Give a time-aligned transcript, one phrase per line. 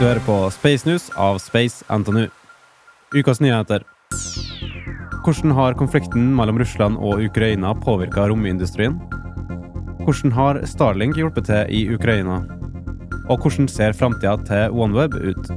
[0.00, 2.30] Du hører på Space News av Space NTNU.
[3.12, 3.82] Ukas nyheter.
[5.26, 8.96] Hvordan har konflikten mellom Russland og Ukraina påvirka romindustrien?
[10.06, 12.38] Hvordan har Starlink hjulpet til i Ukraina?
[13.28, 15.52] Og hvordan ser framtida til OneWeb ut?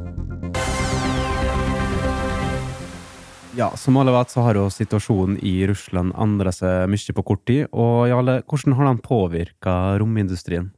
[3.55, 7.47] Ja, som alle vet, så har jo situasjonen i Russland endra seg mye på kort
[7.47, 7.71] tid.
[7.71, 10.73] Og Jarle, hvordan har den påvirka romindustrien?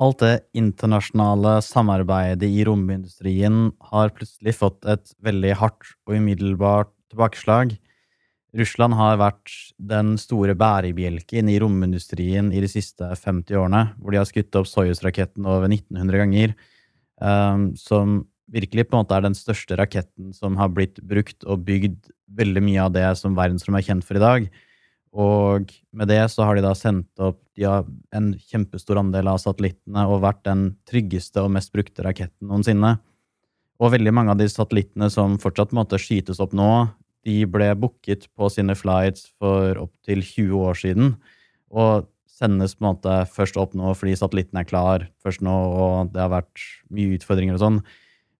[0.00, 7.74] Alt det internasjonale samarbeidet i romindustrien har plutselig fått et veldig hardt og umiddelbart tilbakeslag.
[8.56, 9.52] Russland har vært
[9.92, 14.70] den store bærebjelken i romindustrien i de siste 50 årene, hvor de har skutt opp
[14.70, 16.56] Soyuz-raketten over 1900 ganger,
[17.20, 21.62] um, som virkelig på en måte er den største raketten som har blitt brukt og
[21.68, 22.08] bygd
[22.40, 24.50] veldig mye av det som verdensrommet er kjent for i dag.
[25.10, 30.06] Og med det så har de da sendt opp har en kjempestor andel av satellittene
[30.08, 32.94] og vært den tryggeste og mest brukte raketten noensinne.
[33.80, 36.70] Og veldig mange av de satellittene som fortsatt måtte skytes opp nå,
[37.26, 41.12] de ble booket på sine flights for opptil 20 år siden.
[41.74, 42.08] Og
[42.40, 46.22] sendes på en måte først opp nå fordi satellitten er klar først nå, og det
[46.22, 47.80] har vært mye utfordringer og sånn.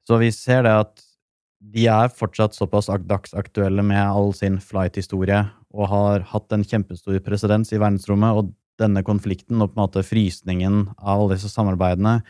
[0.09, 1.05] Så vi ser det at
[1.61, 7.71] de er fortsatt såpass dagsaktuelle med all sin flight-historie og har hatt en kjempestor presedens
[7.75, 12.21] i verdensrommet, og denne konflikten og på en måte frysningen av alle disse samarbeidene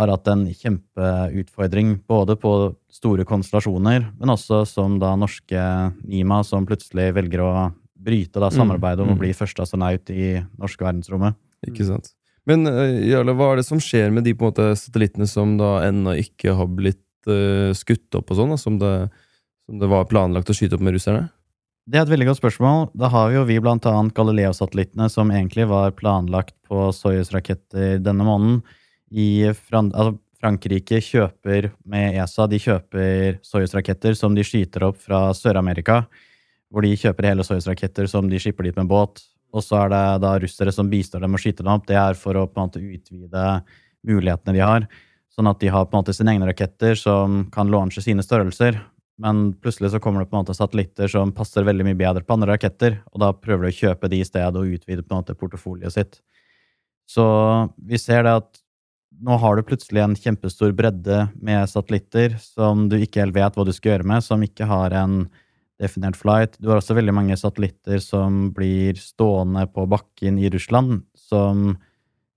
[0.00, 2.52] har hatt en kjempeutfordring både på
[2.92, 5.64] store konstellasjoner, men også som da norske
[6.04, 7.52] Nima, som plutselig velger å
[8.00, 9.16] bryte da mm, samarbeidet om mm.
[9.16, 10.30] å bli førsteastronaut i
[10.60, 11.36] norske verdensrommet.
[11.68, 12.14] Ikke sant.
[12.48, 15.58] Men eh, Jarle, hva er det som skjer med de på en måte, satellittene som
[15.60, 20.50] da ennå ikke har blitt uh, skutt opp og sånn, som, som, det var planlagt
[20.50, 21.28] å skyte opp med russerne?
[21.90, 22.88] Det er et veldig godt spørsmål.
[22.94, 28.60] Da har jo vi blant annet Galileo-satellittene, som egentlig var planlagt på Soyuz-raketter denne måneden.
[29.10, 35.28] I Fran altså Frankrike kjøper med ESA de kjøper Soyuz-raketter som de skyter opp fra
[35.36, 36.04] Sør-Amerika.
[36.70, 39.20] Hvor de kjøper hele Soyuz-raketter som de skipper dit med båt.
[39.50, 41.88] Og så er det da russere som bistår dem å skyte dem opp.
[41.88, 43.46] Det er for å på en måte utvide
[44.06, 44.86] mulighetene de har.
[45.30, 48.80] Sånn at de har på en måte sine egne raketter som kan launche sine størrelser.
[49.20, 52.34] Men plutselig så kommer det på en måte satellitter som passer veldig mye bedre på
[52.34, 55.20] andre raketter, og da prøver de å kjøpe de i stedet og utvide på en
[55.20, 56.20] måte portefolioet sitt.
[57.10, 57.26] Så
[57.76, 58.62] vi ser det at
[59.20, 63.66] nå har du plutselig en kjempestor bredde med satellitter som du ikke helt vet hva
[63.68, 65.24] du skal gjøre med, som ikke har en
[65.80, 66.56] definert flight.
[66.60, 71.74] Du har også veldig mange satellitter som blir stående på bakken i Russland, som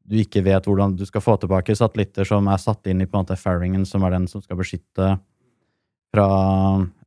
[0.03, 1.75] du ikke vet hvordan du skal få tilbake.
[1.77, 4.59] Satellitter som er satt inn i på en måte fairingen, som er den som skal
[4.59, 5.13] beskytte
[6.13, 6.27] fra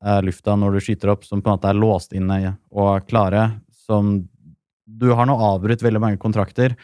[0.02, 3.50] eh, lufta når du skyter opp, som på en måte er låst inne og klare.
[3.86, 4.28] Som
[4.86, 6.76] Du har nå avbrutt veldig mange kontrakter,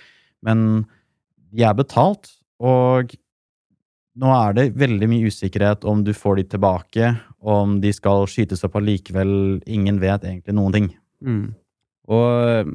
[0.43, 0.85] men
[1.55, 3.15] de er betalt, og
[4.19, 8.65] nå er det veldig mye usikkerhet om du får de tilbake, om de skal skytes
[8.67, 9.63] opp allikevel.
[9.65, 10.89] Ingen vet egentlig noen ting.
[11.25, 11.47] Mm.
[12.11, 12.73] Og,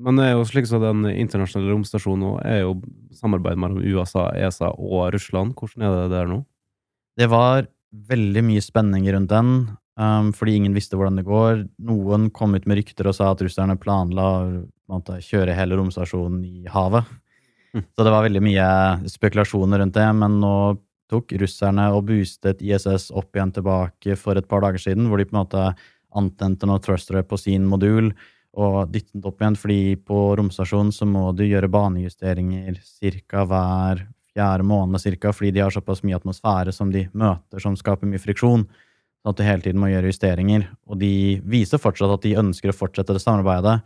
[0.00, 2.78] men det er jo slik så den internasjonale romstasjonen er jo
[3.16, 5.54] samarbeid mellom USA, ESA og Russland.
[5.58, 6.40] Hvordan er det der nå?
[7.20, 7.68] Det var
[8.10, 9.54] veldig mye spenning rundt den,
[10.00, 11.64] um, fordi ingen visste hvordan det går.
[11.90, 14.28] Noen kom ut med rykter og sa at russerne planla
[14.90, 17.06] å kjøre hele romstasjonen i havet.
[17.74, 17.84] Mm.
[17.84, 18.68] Så det var veldig mye
[19.10, 20.54] spekulasjoner rundt det, men nå
[21.10, 25.26] tok russerne og boostet ISS opp igjen tilbake for et par dager siden, hvor de
[25.26, 25.70] på en måte
[26.18, 28.12] antente noe thrustere på sin modul
[28.58, 32.80] og dyttet den opp igjen, fordi på romstasjonen så må du gjøre banejusteringer
[33.30, 33.44] ca.
[33.46, 38.10] hver fjerde måned cirka, fordi de har såpass mye atmosfære som de møter, som skaper
[38.10, 38.66] mye friksjon.
[39.20, 40.66] Sånn at du hele tiden må gjøre justeringer.
[40.88, 43.80] Og de viser fortsatt at de ønsker å fortsette det samarbeidet.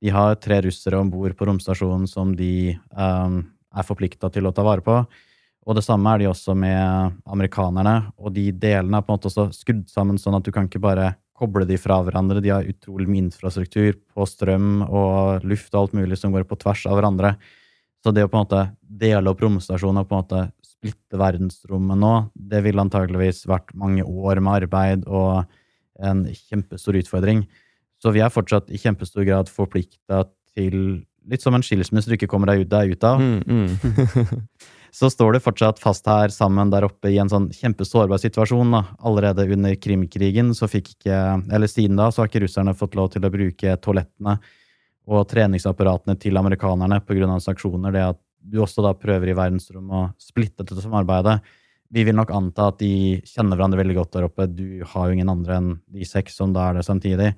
[0.00, 3.42] De har tre russere om bord på romstasjonen som de um,
[3.74, 5.02] er forplikta til å ta vare på.
[5.68, 7.98] Og det samme er de også med amerikanerne.
[8.16, 10.80] Og de delene er på en måte også skrudd sammen sånn at du kan ikke
[10.80, 12.42] bare koble de fra hverandre.
[12.44, 16.58] De har utrolig mye infrastruktur på strøm og luft og alt mulig som går på
[16.60, 17.36] tvers av hverandre.
[18.04, 21.98] Så det å på en måte dele opp romstasjonen og på en måte splitte verdensrommet
[21.98, 25.48] nå, det ville antageligvis vært mange år med arbeid og
[25.98, 27.42] en kjempestor utfordring.
[27.98, 32.30] Så vi er fortsatt i kjempestor grad forplikta til Litt som en skilsmisse du ikke
[32.30, 33.20] kommer deg ut, deg ut av.
[33.20, 34.38] Mm, mm.
[34.94, 38.72] så står du fortsatt fast her sammen der oppe i en sånn kjempesårbar situasjon.
[38.74, 38.82] Da.
[39.06, 41.18] Allerede under Krimkrigen så fikk ikke
[41.52, 44.38] Eller siden da så har ikke russerne fått lov til å bruke toalettene
[45.08, 47.38] og treningsapparatene til amerikanerne pga.
[47.40, 51.38] sanksjoner, det at du også da prøver i verdensrommet å splitte dette samarbeidet.
[51.90, 54.46] Vi vil nok anta at de kjenner hverandre veldig godt der oppe.
[54.46, 57.32] Du har jo ingen andre enn de seks som da er der samtidig.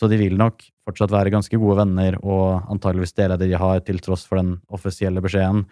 [0.00, 3.82] Så de vil nok fortsatt være ganske gode venner og antageligvis dele det de har,
[3.84, 5.66] til tross for den offisielle beskjeden.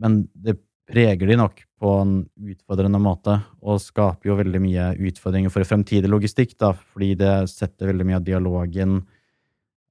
[0.00, 0.56] Men det
[0.90, 2.14] preger de nok på en
[2.50, 7.92] utfordrende måte, og skaper jo veldig mye utfordringer for fremtidig logistikk, da, fordi det setter
[7.92, 9.00] veldig mye av dialogen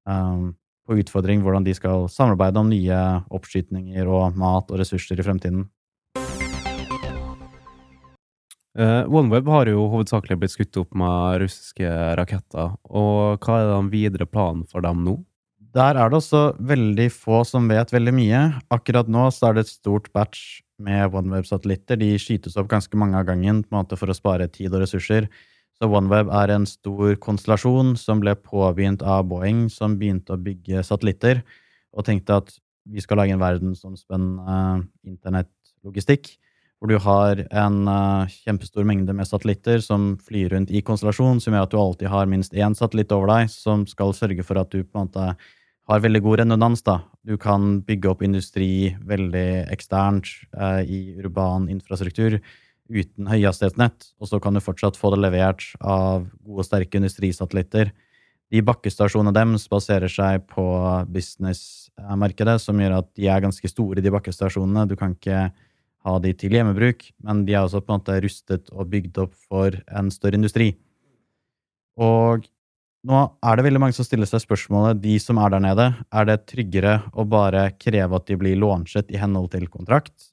[0.09, 0.51] um,
[0.85, 2.99] på utfordring, hvordan de skal samarbeide om nye
[3.33, 5.67] oppskytninger og mat og ressurser i fremtiden.
[8.79, 11.89] Uh, OneWeb har jo hovedsakelig blitt skutt opp med russiske
[12.19, 15.17] raketter, og hva er den videre planen for dem nå?
[15.75, 18.39] Der er det også veldig få som vet veldig mye.
[18.73, 21.99] Akkurat nå så er det et stort batch med OneWeb-satellitter.
[22.01, 24.81] De skytes opp ganske mange av gangen på en måte for å spare tid og
[24.81, 25.27] ressurser.
[25.77, 30.81] Så OneWeb er en stor konstellasjon som ble påbegynt av Boeing, som begynte å bygge
[30.87, 31.43] satellitter,
[31.93, 32.51] og tenkte at
[32.89, 36.31] vi skal lage en verdensomspennende internettlogistikk,
[36.79, 41.53] hvor du har en uh, kjempestor mengde med satellitter som flyr rundt i konstellasjon, som
[41.53, 44.71] gjør at du alltid har minst én satellitt over deg, som skal sørge for at
[44.71, 45.29] du på en måte
[45.89, 46.83] har veldig god redundans.
[46.85, 47.01] da.
[47.25, 52.39] Du kan bygge opp industri veldig eksternt eh, i urban infrastruktur
[52.89, 57.91] uten høyhastighetsnett, og så kan du fortsatt få det levert av gode, og sterke industrisatellitter.
[58.49, 60.65] De bakkestasjonene deres baserer seg på
[61.13, 64.87] businessmarkedet, som gjør at de er ganske store, de bakkestasjonene.
[64.89, 68.71] Du kan ikke ha de til hjemmebruk, men de er også på en måte rustet
[68.73, 70.71] og bygd opp for en større industri.
[71.99, 72.49] Og
[73.07, 76.27] nå er det veldig mange som stiller seg spørsmålet, de som er der nede, er
[76.27, 80.31] det tryggere å bare kreve at de blir launchet i henhold til kontrakt,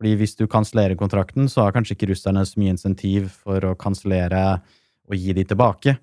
[0.00, 3.76] fordi hvis du kansellerer kontrakten, så har kanskje ikke russerne så mye insentiv for å
[3.78, 4.62] kansellere
[5.10, 5.98] og gi de tilbake.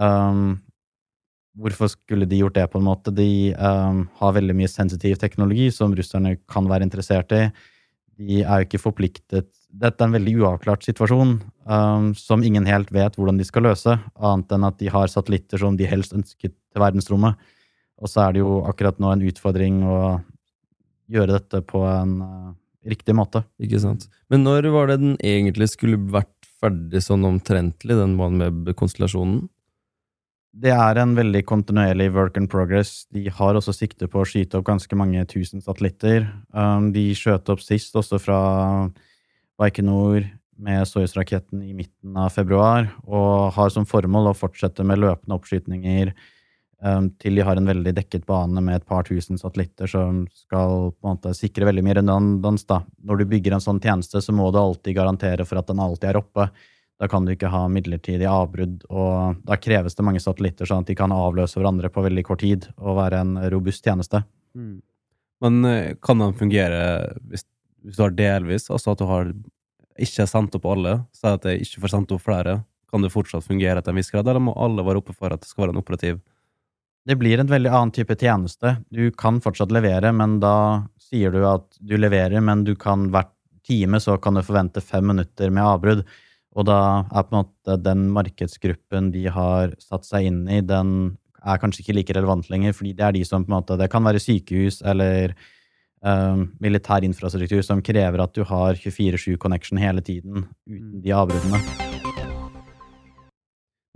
[0.00, 0.56] Um,
[1.58, 3.12] hvorfor skulle de gjort det, på en måte?
[3.12, 7.42] De um, har veldig mye sensitiv teknologi som russerne kan være interessert i.
[8.18, 11.36] De er jo ikke forpliktet Dette er en veldig uavklart situasjon
[11.68, 15.60] um, som ingen helt vet hvordan de skal løse, annet enn at de har satellitter
[15.60, 17.36] som de helst ønsket til verdensrommet.
[18.00, 19.98] Og så er det jo akkurat nå en utfordring å
[21.12, 22.56] gjøre dette på en uh,
[22.88, 23.44] riktig måte.
[23.60, 24.08] Ikke sant.
[24.32, 26.32] Men når var det den egentlig skulle vært
[26.62, 29.44] ferdig sånn omtrentlig, den OneWeb-konstellasjonen?
[30.58, 33.04] Det er en veldig kontinuerlig work in progress.
[33.14, 36.26] De har også sikte på å skyte opp ganske mange tusen satellitter.
[36.50, 38.40] Um, de skjøt opp sist også fra
[39.58, 40.24] Baikonur
[40.58, 46.10] med Soyuz-raketten i midten av februar, og har som formål å fortsette med løpende oppskytninger
[46.78, 50.92] Um, til de har en veldig dekket bane med et par tusen satellitter som skal
[50.94, 52.64] på en måte sikre veldig mye redundans.
[52.70, 52.84] da.
[53.02, 56.12] Når du bygger en sånn tjeneste, så må du alltid garantere for at den alltid
[56.12, 56.46] er oppe.
[56.98, 60.90] Da kan du ikke ha midlertidig avbrudd, og da kreves det mange satellitter sånn at
[60.90, 64.24] de kan avløse hverandre på veldig kort tid og være en robust tjeneste.
[64.58, 64.80] Mm.
[65.44, 66.80] Men eh, kan den fungere
[67.30, 67.46] hvis,
[67.84, 69.30] hvis, du har delvis, altså at du har
[69.98, 72.58] ikke sendt opp alle, så at jeg ikke får sendt opp flere?
[72.90, 75.44] Kan det fortsatt fungere etter en viss grad, eller må alle være oppe for at
[75.44, 76.20] det skal være en operativ?
[77.08, 78.74] Det blir en veldig annen type tjeneste.
[78.92, 83.32] Du kan fortsatt levere, men da sier du at du leverer, men du kan hvert
[83.68, 86.02] time så kan du forvente fem minutter med avbrudd.
[86.58, 91.14] Og da er på en måte den markedsgruppen de har satt seg inn i, den
[91.38, 93.86] er kanskje ikke like relevant lenger, fordi det er de som på en måte Det
[93.92, 95.36] kan være sykehus eller
[96.02, 101.62] um, militær infrastruktur som krever at du har 24-7 connection hele tiden uten de avbruddene.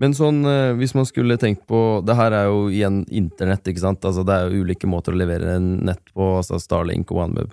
[0.03, 3.85] Men sånn, eh, hvis man skulle tenkt på Det her er jo igjen internett, ikke
[3.85, 4.07] sant?
[4.09, 7.53] Altså, det er jo ulike måter å levere nett på, altså Starlink og OneWeb.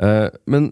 [0.00, 0.70] Uh, men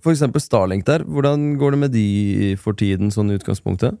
[0.00, 3.98] for eksempel Starlink der, hvordan går det med de for tiden, sånn i utgangspunktet?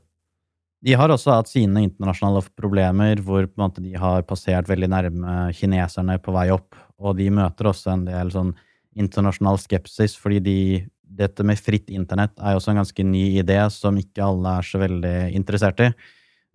[0.82, 6.16] De har også hatt sine internasjonale problemer, hvor måte de har passert veldig nærme kineserne
[6.18, 6.74] på vei opp.
[6.98, 8.50] Og de møter også en del sånn
[8.98, 10.56] internasjonal skepsis, fordi de,
[11.06, 14.66] dette med fritt internett er jo også en ganske ny idé som ikke alle er
[14.66, 15.92] så veldig interessert i.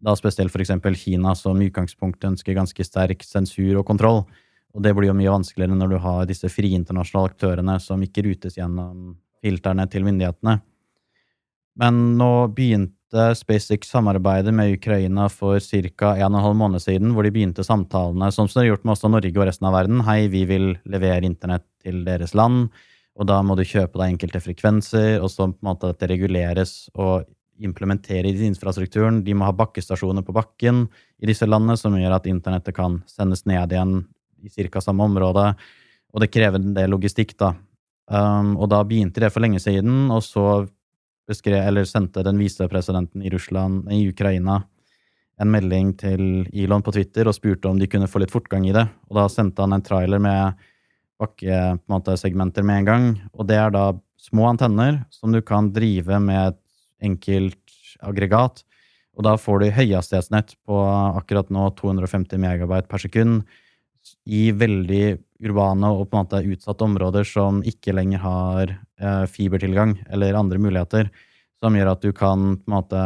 [0.04, 0.76] Da spesielt f.eks.
[1.00, 4.26] Kina, som i utgangspunktet ønsker ganske sterk sensur og kontroll.
[4.76, 8.28] Og det blir jo mye vanskeligere når du har disse frie internasjonale aktørene som ikke
[8.28, 10.60] rutes gjennom filterne til myndighetene.
[11.78, 16.14] Men nå begynte SpaceX samarbeidet med Ukraina for ca.
[16.18, 19.38] 1 12 måned siden, hvor de begynte samtalene, som de har gjort med også Norge
[19.38, 20.04] og resten av verden.
[20.08, 22.68] Hei, vi vil levere internett til deres land,
[23.18, 26.12] og da må du kjøpe deg enkelte frekvenser, og så på en måte at det
[26.12, 29.24] reguleres og implementere i infrastrukturen.
[29.26, 30.86] De må ha bakkestasjoner på bakken
[31.22, 34.00] i disse landene, som gjør at internettet kan sendes ned igjen
[34.46, 34.82] i ca.
[34.82, 35.52] samme område.
[36.14, 37.54] Og det krever en del logistikk, da.
[38.08, 40.66] Um, og da begynte det for lenge siden, og så
[41.28, 44.62] beskrev, eller sendte den visepresidenten i Russland, i Ukraina
[45.38, 48.74] en melding til Elon på Twitter og spurte om de kunne få litt fortgang i
[48.76, 48.88] det.
[49.10, 50.58] Og da sendte han en trailer med
[51.22, 53.06] bakkesegmenter med en gang.
[53.38, 56.60] Og det er da små antenner som du kan drive med et
[57.06, 58.64] enkelt aggregat.
[59.18, 60.82] Og da får du høyhastighetsnett på
[61.18, 63.46] akkurat nå 250 megabyte per sekund
[64.26, 69.98] i veldig urbane og på en måte utsatte områder som ikke lenger har eh, fibertilgang
[70.10, 71.12] eller andre muligheter,
[71.62, 73.04] som gjør at du kan på en måte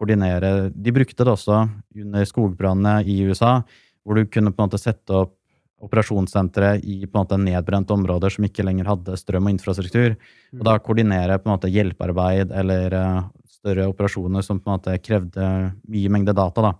[0.00, 1.66] koordinere De brukte det også
[2.00, 3.60] under skogbrannene i USA,
[4.04, 5.36] hvor du kunne på en måte sette opp
[5.80, 10.16] operasjonssentre i på en måte nedbrente områder som ikke lenger hadde strøm og infrastruktur.
[10.58, 14.96] Og da koordinere på en måte hjelpearbeid eller eh, større operasjoner som på en måte
[15.00, 15.46] krevde
[15.88, 16.66] mye mengde data.
[16.68, 16.74] da.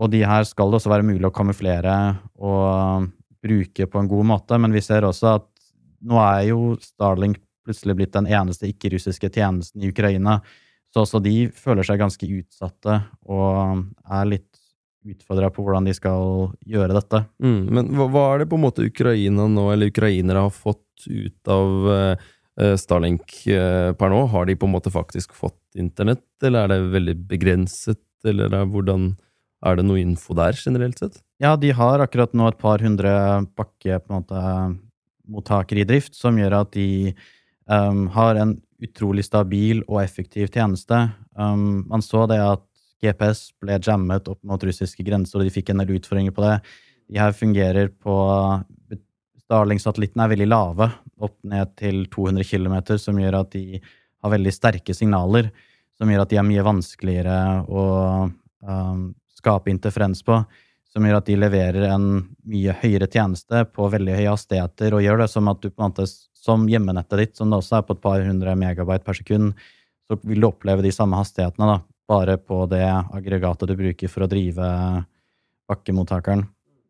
[0.00, 1.96] Og de her skal det også være mulig å kamuflere
[2.38, 3.10] og
[3.44, 5.48] bruke på en god måte, men vi ser også at
[6.00, 10.40] nå er jo Starlink plutselig blitt den eneste ikke-russiske tjenesten i Ukraina,
[10.90, 12.96] så også de føler seg ganske utsatte
[13.30, 14.48] og er litt
[15.06, 17.22] utfordra på hvordan de skal gjøre dette.
[17.42, 21.06] Mm, men hva, hva, er det på en måte Ukraina nå, eller ukrainere har fått
[21.06, 24.20] ut av uh, Starlink uh, per nå?
[24.34, 28.68] Har de på en måte faktisk fått internett, eller er det veldig begrenset, eller er,
[28.68, 29.14] hvordan
[29.66, 31.22] er det noe info der, generelt sett?
[31.40, 37.14] Ja, de har akkurat nå et par hundre pakkemottakere i drift, som gjør at de
[37.68, 41.10] um, har en utrolig stabil og effektiv tjeneste.
[41.36, 42.64] Um, man så det at
[43.00, 46.56] GPS ble jammet opp mot russiske grenser, og de fikk en del utfordringer på det.
[47.10, 48.14] De her fungerer på
[49.50, 50.86] Starling-satellittene er veldig lave,
[51.20, 55.50] opp ned til 200 km, som gjør at de har veldig sterke signaler,
[55.98, 57.82] som gjør at de er mye vanskeligere å
[58.62, 60.42] um, skape interferens på.
[60.90, 62.08] Som gjør at de leverer en
[62.50, 65.92] mye høyere tjeneste på veldig høye hastigheter, og gjør det som at du på en
[65.92, 66.08] måte,
[66.40, 69.52] som hjemmenettet ditt, som det også er på et par hundre megabyte per sekund,
[70.10, 71.78] så vil du oppleve de samme hastighetene, da
[72.10, 74.68] bare på det aggregatet du bruker for å drive
[75.70, 76.42] bakkemottakeren.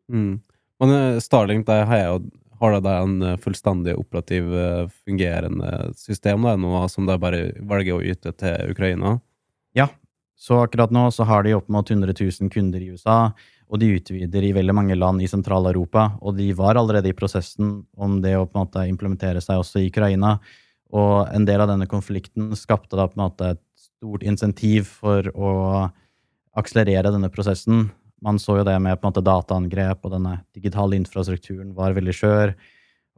[0.09, 0.39] Mm.
[0.81, 2.31] Men eh, Starlink der har, jeg,
[2.61, 7.99] har det en eh, fullstendig operativ eh, fungerende system da, nå, som de bare velger
[7.99, 9.19] å yte til Ukraina?
[9.77, 9.91] Ja,
[10.41, 13.29] så akkurat nå så har de opp mot 100 000 kunder i USA,
[13.71, 16.17] og de utvider i veldig mange land i Sentral-Europa.
[16.25, 19.79] Og de var allerede i prosessen om det å på en måte implementere seg også
[19.79, 20.39] i Ukraina.
[20.91, 25.29] Og en del av denne konflikten skapte da på en måte et stort insentiv for
[25.31, 25.53] å
[26.57, 27.85] akselerere denne prosessen.
[28.21, 32.17] Man så jo det med på en måte dataangrep, og denne digitale infrastrukturen var veldig
[32.17, 32.55] skjør.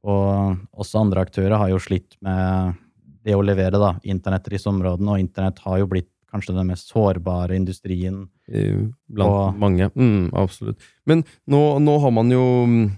[0.03, 2.77] Og også andre aktører har jo slitt med
[3.23, 6.71] det å levere da, internett i disse områdene, og internett har jo blitt kanskje den
[6.71, 8.23] mest sårbare industrien.
[9.13, 9.89] Blant og, mange.
[9.95, 10.81] Mm, absolutt.
[11.07, 12.43] Men nå, nå, har man jo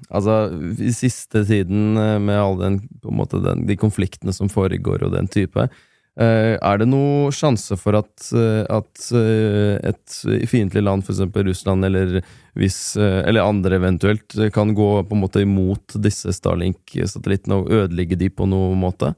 [0.10, 0.48] Altså,
[0.82, 5.06] i siste tiden eh, med alle den, på en måte den, de konfliktene som foregår
[5.06, 5.68] og den type,
[6.15, 11.20] Eh, er det noe sjanse for at, eh, at eh, et fiendtlig land, f.eks.
[11.36, 12.22] Russland eller,
[12.56, 18.32] hvis, eller andre eventuelt, kan gå på en måte imot disse Starlink-satellittene og ødelegge de
[18.32, 19.12] på noen måte?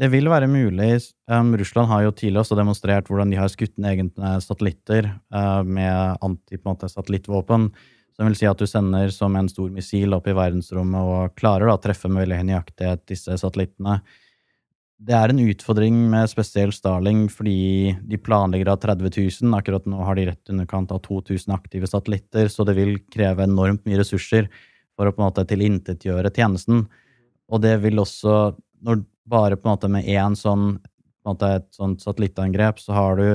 [0.00, 0.90] Det vil være mulig.
[1.28, 5.60] Um, Russland har jo tidligere også demonstrert hvordan de har skutt ned egne satellitter uh,
[5.62, 7.68] med anti-satellittvåpen.
[8.12, 11.68] Som vil si at du sender som en stor missil opp i verdensrommet og klarer
[11.68, 14.00] da, å treffe med veldig nøyaktighet disse satellittene
[15.02, 19.10] det er en utfordring med spesielt Starling fordi de planlegger av 30
[19.42, 19.56] 000.
[19.58, 23.82] Akkurat nå har de rett underkant av 2000 aktive satellitter, så det vil kreve enormt
[23.88, 24.48] mye ressurser
[24.94, 26.84] for å på en måte tilintetgjøre tjenesten.
[27.50, 28.54] Og det vil også,
[28.86, 30.76] når bare på en måte med én sånn,
[31.30, 33.28] et sånt satellittangrep, så har du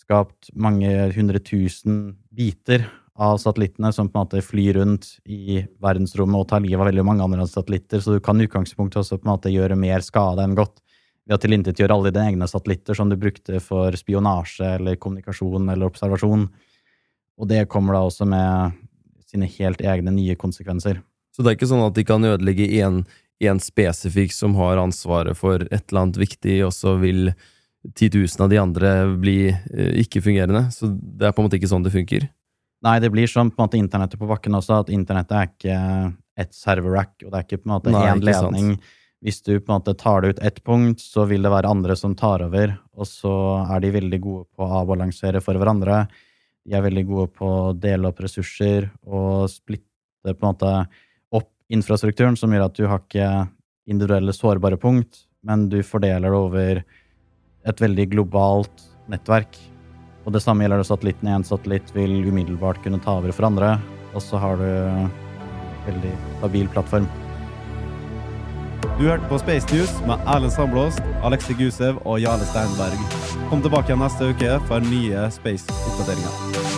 [0.00, 2.86] skapt mange hundre tusen biter
[3.20, 7.04] av satellittene som på en måte flyr rundt i verdensrommet og tar livet av veldig
[7.04, 10.46] mange andre satellitter, så du kan i utgangspunktet også på en måte gjøre mer skade
[10.46, 10.80] enn godt
[11.28, 15.90] ved å tilintetgjøre alle dine egne satellitter som du brukte for spionasje eller kommunikasjon eller
[15.90, 16.48] observasjon.
[17.40, 18.80] Og det kommer da også med
[19.28, 21.02] sine helt egne nye konsekvenser.
[21.30, 23.04] Så det er ikke sånn at de kan ødelegge én
[23.62, 27.32] spesifikk som har ansvaret for et eller annet viktig, og så vil
[27.96, 30.66] 10 000 av de andre bli eh, ikke-fungerende?
[30.74, 32.28] Så det er på en måte ikke sånn det funker?
[32.84, 35.80] Nei, det blir som på en måte internettet på bakken også, at internettet er ikke
[36.40, 38.74] et server-rack, og det er ikke på en måte én ledning.
[38.76, 41.68] Sant hvis du på en måte tar det ut ett punkt, så vil det være
[41.68, 43.32] andre som tar over, og så
[43.66, 46.06] er de veldig gode på å avbalansere for hverandre.
[46.64, 50.72] De er veldig gode på å dele opp ressurser og splitte på en måte
[51.70, 53.30] infrastrukturen, som gjør at du har ikke
[53.90, 56.82] individuelle sårbare punkt, men du fordeler det over
[57.70, 59.56] et veldig globalt nettverk.
[60.26, 61.30] Og det samme gjelder satellitten.
[61.30, 63.76] En satellitt vil umiddelbart kunne ta over for andre,
[64.14, 65.10] og så har du en
[65.86, 67.08] veldig stabil plattform.
[68.98, 73.00] Du hørte på Space News med Erlend Sandblåst, Alexi Gusev og Jarle Steinberg.
[73.48, 76.69] Kom tilbake neste uke for nye Space-oppdateringer.